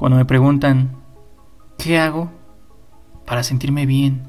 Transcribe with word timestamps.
Cuando 0.00 0.16
me 0.16 0.24
preguntan, 0.24 0.96
¿qué 1.76 1.98
hago 1.98 2.30
para 3.26 3.42
sentirme 3.42 3.84
bien? 3.84 4.22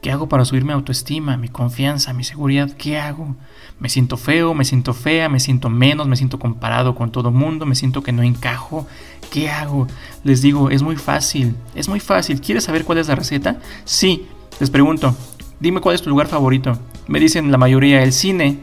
¿Qué 0.00 0.10
hago 0.10 0.26
para 0.26 0.46
subir 0.46 0.64
mi 0.64 0.72
autoestima, 0.72 1.36
mi 1.36 1.50
confianza, 1.50 2.14
mi 2.14 2.24
seguridad? 2.24 2.70
¿Qué 2.78 2.98
hago? 2.98 3.36
Me 3.78 3.90
siento 3.90 4.16
feo, 4.16 4.54
me 4.54 4.64
siento 4.64 4.94
fea, 4.94 5.28
me 5.28 5.38
siento 5.38 5.68
menos, 5.68 6.08
me 6.08 6.16
siento 6.16 6.38
comparado 6.38 6.94
con 6.94 7.12
todo 7.12 7.30
mundo, 7.30 7.66
me 7.66 7.74
siento 7.74 8.02
que 8.02 8.10
no 8.10 8.22
encajo. 8.22 8.86
¿Qué 9.30 9.50
hago? 9.50 9.86
Les 10.24 10.40
digo, 10.40 10.70
es 10.70 10.82
muy 10.82 10.96
fácil, 10.96 11.56
es 11.74 11.90
muy 11.90 12.00
fácil. 12.00 12.40
¿Quieres 12.40 12.64
saber 12.64 12.86
cuál 12.86 12.96
es 12.96 13.08
la 13.08 13.14
receta? 13.14 13.58
Sí. 13.84 14.26
Les 14.60 14.70
pregunto, 14.70 15.14
dime 15.60 15.82
cuál 15.82 15.94
es 15.94 16.00
tu 16.00 16.08
lugar 16.08 16.28
favorito. 16.28 16.78
Me 17.06 17.20
dicen 17.20 17.52
la 17.52 17.58
mayoría 17.58 18.02
el 18.02 18.14
cine. 18.14 18.60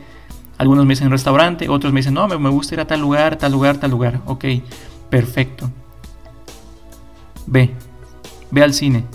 Algunos 0.58 0.88
me 0.88 0.94
dicen 0.94 1.12
restaurante, 1.12 1.70
otros 1.70 1.94
me 1.94 2.00
dicen, 2.00 2.16
no, 2.16 2.28
me 2.28 2.50
gusta 2.50 2.74
ir 2.74 2.80
a 2.80 2.88
tal 2.88 3.02
lugar, 3.02 3.36
tal 3.36 3.52
lugar, 3.52 3.78
tal 3.78 3.92
lugar. 3.92 4.22
Ok, 4.26 4.46
perfecto. 5.12 5.70
Ve, 7.48 7.72
ve 8.52 8.64
al 8.64 8.74
cine. 8.74 9.06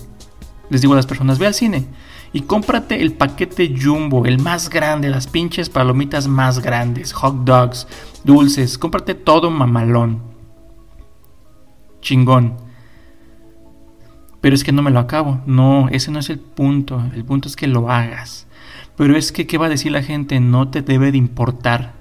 Les 0.69 0.81
digo 0.81 0.93
a 0.93 0.97
las 0.97 1.07
personas, 1.07 1.39
ve 1.39 1.47
al 1.47 1.55
cine 1.55 1.87
y 2.33 2.43
cómprate 2.43 3.01
el 3.03 3.13
paquete 3.13 3.75
jumbo, 3.77 4.25
el 4.25 4.39
más 4.39 4.71
grande, 4.71 5.11
las 5.11 5.27
pinches 5.27 5.69
palomitas 5.69 6.29
más 6.29 6.61
grandes, 6.61 7.13
hot 7.13 7.45
dogs, 7.45 7.89
dulces, 8.25 8.79
cómprate 8.79 9.15
todo 9.15 9.51
mamalón. 9.51 10.23
Chingón. 12.01 12.57
Pero 14.41 14.55
es 14.55 14.65
que 14.65 14.73
no 14.73 14.83
me 14.83 14.91
lo 14.91 15.01
acabo. 15.01 15.41
No, 15.45 15.89
ese 15.91 16.11
no 16.11 16.19
es 16.19 16.31
el 16.31 16.39
punto. 16.39 17.03
El 17.15 17.25
punto 17.25 17.47
es 17.47 17.57
que 17.57 17.67
lo 17.67 17.91
hagas. 17.91 18.47
Pero 18.97 19.17
es 19.17 19.33
que, 19.33 19.47
¿qué 19.47 19.59
va 19.59 19.67
a 19.67 19.71
decir 19.71 19.93
la 19.93 20.03
gente? 20.03 20.41
No 20.41 20.69
te 20.69 20.81
debe 20.81 21.13
de 21.13 21.19
importar. 21.19 21.93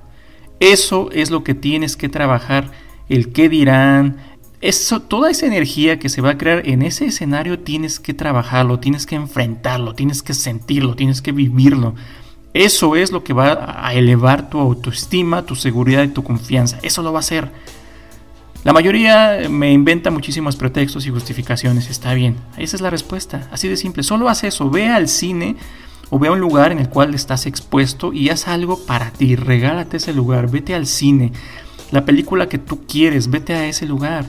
Eso 0.61 1.09
es 1.11 1.31
lo 1.31 1.43
que 1.43 1.53
tienes 1.53 1.97
que 1.97 2.07
trabajar. 2.07 2.71
El 3.09 3.33
qué 3.33 3.49
dirán, 3.49 4.17
eso, 4.61 5.01
toda 5.01 5.31
esa 5.31 5.45
energía 5.45 5.99
que 5.99 6.09
se 6.09 6.21
va 6.21 6.31
a 6.31 6.37
crear 6.37 6.67
en 6.67 6.81
ese 6.81 7.05
escenario 7.05 7.59
tienes 7.59 7.99
que 7.99 8.13
trabajarlo, 8.13 8.79
tienes 8.79 9.05
que 9.05 9.16
enfrentarlo, 9.16 9.95
tienes 9.95 10.21
que 10.21 10.33
sentirlo, 10.33 10.95
tienes 10.95 11.21
que 11.21 11.31
vivirlo. 11.31 11.95
Eso 12.53 12.95
es 12.97 13.11
lo 13.11 13.23
que 13.23 13.31
va 13.31 13.85
a 13.85 13.93
elevar 13.93 14.49
tu 14.49 14.59
autoestima, 14.59 15.45
tu 15.45 15.55
seguridad 15.55 16.03
y 16.03 16.09
tu 16.09 16.23
confianza. 16.23 16.79
Eso 16.81 17.03
lo 17.03 17.13
va 17.13 17.19
a 17.19 17.21
hacer. 17.21 17.51
La 18.66 18.73
mayoría 18.73 19.47
me 19.49 19.71
inventa 19.71 20.11
muchísimos 20.11 20.57
pretextos 20.57 21.05
y 21.05 21.11
justificaciones. 21.11 21.89
Está 21.89 22.13
bien. 22.13 22.35
Esa 22.57 22.75
es 22.75 22.81
la 22.81 22.89
respuesta. 22.89 23.47
Así 23.53 23.69
de 23.69 23.77
simple. 23.77 24.03
Solo 24.03 24.27
haz 24.27 24.44
eso. 24.44 24.69
Ve 24.69 24.89
al 24.89 25.07
cine 25.07 25.55
o 26.09 26.19
ve 26.19 26.27
a 26.27 26.31
un 26.33 26.41
lugar 26.41 26.73
en 26.73 26.79
el 26.79 26.89
cual 26.89 27.16
estás 27.16 27.45
expuesto 27.45 28.11
y 28.11 28.29
haz 28.29 28.49
algo 28.49 28.77
para 28.85 29.11
ti. 29.11 29.38
Regálate 29.38 29.97
ese 29.97 30.11
lugar. 30.11 30.51
Vete 30.51 30.75
al 30.75 30.88
cine. 30.88 31.31
La 31.91 32.03
película 32.03 32.49
que 32.49 32.57
tú 32.57 32.81
quieres. 32.85 33.29
Vete 33.29 33.53
a 33.53 33.66
ese 33.67 33.85
lugar 33.85 34.25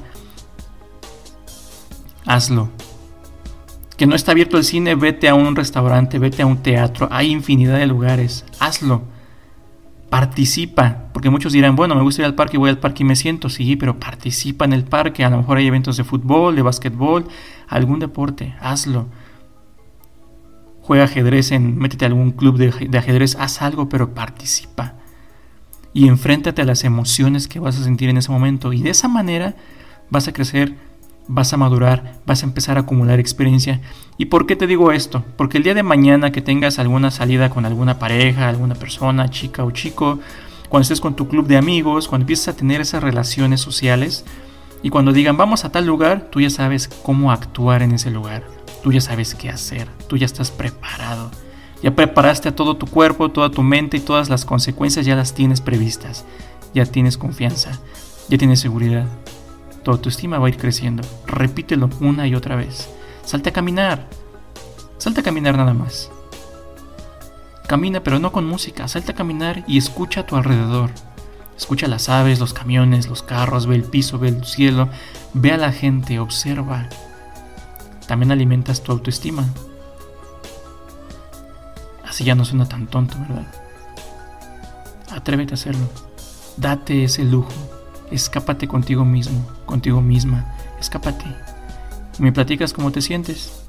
hazlo. 2.34 2.70
Que 3.96 4.06
no 4.06 4.14
está 4.14 4.32
abierto 4.32 4.56
el 4.56 4.64
cine, 4.64 4.94
vete 4.94 5.28
a 5.28 5.34
un 5.34 5.56
restaurante, 5.56 6.18
vete 6.18 6.42
a 6.42 6.46
un 6.46 6.62
teatro, 6.62 7.08
hay 7.10 7.30
infinidad 7.30 7.78
de 7.78 7.86
lugares, 7.86 8.44
hazlo. 8.58 9.02
Participa, 10.08 11.04
porque 11.12 11.30
muchos 11.30 11.52
dirán, 11.52 11.76
bueno, 11.76 11.94
me 11.94 12.02
gusta 12.02 12.22
ir 12.22 12.26
al 12.26 12.34
parque, 12.34 12.58
voy 12.58 12.70
al 12.70 12.78
parque 12.78 13.02
y 13.02 13.06
me 13.06 13.14
siento, 13.14 13.48
sí, 13.48 13.76
pero 13.76 14.00
participa 14.00 14.64
en 14.64 14.72
el 14.72 14.84
parque, 14.84 15.24
a 15.24 15.30
lo 15.30 15.36
mejor 15.36 15.58
hay 15.58 15.66
eventos 15.66 15.96
de 15.96 16.04
fútbol, 16.04 16.56
de 16.56 16.62
básquetbol, 16.62 17.26
algún 17.68 17.98
deporte, 17.98 18.54
hazlo. 18.60 19.06
Juega 20.80 21.04
ajedrez, 21.04 21.52
en, 21.52 21.78
métete 21.78 22.06
a 22.06 22.08
algún 22.08 22.32
club 22.32 22.56
de, 22.56 22.88
de 22.88 22.98
ajedrez, 22.98 23.36
haz 23.38 23.60
algo, 23.62 23.88
pero 23.88 24.14
participa. 24.14 24.94
Y 25.92 26.08
enfréntate 26.08 26.62
a 26.62 26.64
las 26.64 26.84
emociones 26.84 27.46
que 27.46 27.60
vas 27.60 27.78
a 27.78 27.84
sentir 27.84 28.08
en 28.08 28.16
ese 28.16 28.32
momento. 28.32 28.72
Y 28.72 28.82
de 28.82 28.90
esa 28.90 29.08
manera 29.08 29.56
vas 30.08 30.26
a 30.26 30.32
crecer 30.32 30.76
vas 31.28 31.52
a 31.52 31.56
madurar, 31.56 32.18
vas 32.26 32.42
a 32.42 32.46
empezar 32.46 32.76
a 32.76 32.80
acumular 32.80 33.20
experiencia. 33.20 33.80
¿Y 34.18 34.26
por 34.26 34.46
qué 34.46 34.56
te 34.56 34.66
digo 34.66 34.92
esto? 34.92 35.24
Porque 35.36 35.58
el 35.58 35.64
día 35.64 35.74
de 35.74 35.82
mañana 35.82 36.32
que 36.32 36.42
tengas 36.42 36.78
alguna 36.78 37.10
salida 37.10 37.50
con 37.50 37.64
alguna 37.64 37.98
pareja, 37.98 38.48
alguna 38.48 38.74
persona, 38.74 39.30
chica 39.30 39.64
o 39.64 39.70
chico, 39.70 40.18
cuando 40.68 40.82
estés 40.82 41.00
con 41.00 41.16
tu 41.16 41.28
club 41.28 41.46
de 41.46 41.56
amigos, 41.56 42.08
cuando 42.08 42.24
empieces 42.24 42.48
a 42.48 42.56
tener 42.56 42.80
esas 42.80 43.02
relaciones 43.02 43.60
sociales 43.60 44.24
y 44.82 44.90
cuando 44.90 45.12
digan 45.12 45.36
vamos 45.36 45.64
a 45.64 45.72
tal 45.72 45.86
lugar, 45.86 46.28
tú 46.30 46.40
ya 46.40 46.50
sabes 46.50 46.88
cómo 47.02 47.32
actuar 47.32 47.82
en 47.82 47.92
ese 47.92 48.10
lugar, 48.10 48.44
tú 48.82 48.92
ya 48.92 49.00
sabes 49.00 49.34
qué 49.34 49.50
hacer, 49.50 49.88
tú 50.08 50.16
ya 50.16 50.26
estás 50.26 50.50
preparado. 50.50 51.30
Ya 51.82 51.94
preparaste 51.94 52.50
a 52.50 52.54
todo 52.54 52.76
tu 52.76 52.86
cuerpo, 52.86 53.30
toda 53.30 53.50
tu 53.50 53.62
mente 53.62 53.96
y 53.96 54.00
todas 54.00 54.28
las 54.28 54.44
consecuencias 54.44 55.06
ya 55.06 55.16
las 55.16 55.32
tienes 55.32 55.62
previstas. 55.62 56.26
Ya 56.74 56.84
tienes 56.84 57.16
confianza, 57.16 57.80
ya 58.28 58.36
tienes 58.36 58.60
seguridad 58.60 59.06
tu 59.82 59.90
autoestima 59.90 60.38
va 60.38 60.46
a 60.46 60.50
ir 60.50 60.56
creciendo. 60.56 61.02
Repítelo 61.26 61.88
una 62.00 62.26
y 62.26 62.34
otra 62.34 62.56
vez. 62.56 62.88
Salte 63.24 63.50
a 63.50 63.52
caminar. 63.52 64.06
Salte 64.98 65.20
a 65.20 65.24
caminar 65.24 65.56
nada 65.56 65.74
más. 65.74 66.10
Camina 67.66 68.02
pero 68.02 68.18
no 68.18 68.32
con 68.32 68.46
música. 68.46 68.88
Salte 68.88 69.12
a 69.12 69.14
caminar 69.14 69.64
y 69.66 69.78
escucha 69.78 70.20
a 70.20 70.26
tu 70.26 70.36
alrededor. 70.36 70.90
Escucha 71.56 71.88
las 71.88 72.08
aves, 72.08 72.40
los 72.40 72.54
camiones, 72.54 73.08
los 73.08 73.22
carros, 73.22 73.66
ve 73.66 73.76
el 73.76 73.84
piso, 73.84 74.18
ve 74.18 74.28
el 74.28 74.44
cielo, 74.44 74.88
ve 75.34 75.52
a 75.52 75.58
la 75.58 75.72
gente, 75.72 76.18
observa. 76.18 76.88
También 78.06 78.32
alimentas 78.32 78.82
tu 78.82 78.92
autoestima. 78.92 79.44
Así 82.04 82.24
ya 82.24 82.34
no 82.34 82.44
suena 82.44 82.66
tan 82.66 82.86
tonto, 82.86 83.16
¿verdad? 83.20 83.46
Atrévete 85.10 85.52
a 85.52 85.54
hacerlo. 85.54 85.86
Date 86.56 87.04
ese 87.04 87.24
lujo. 87.24 87.52
Escápate 88.10 88.66
contigo 88.66 89.04
mismo, 89.04 89.46
contigo 89.66 90.00
misma. 90.00 90.54
Escápate. 90.80 91.24
¿Me 92.18 92.32
platicas 92.32 92.72
cómo 92.72 92.90
te 92.90 93.00
sientes? 93.02 93.59